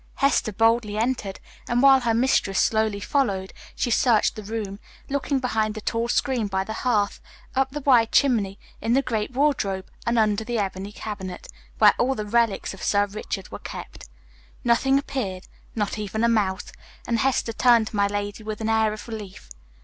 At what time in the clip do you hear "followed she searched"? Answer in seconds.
2.99-4.35